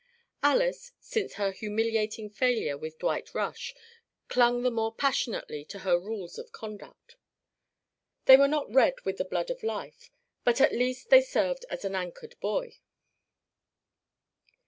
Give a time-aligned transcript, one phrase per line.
[0.41, 3.75] Alys, since her humiliating failure with Dwight Rush,
[4.29, 7.17] clung the more passionately to her rules of conduct.
[8.25, 10.09] They were not red with the blood of life,
[10.43, 12.81] but at least they served as an anchored buoy.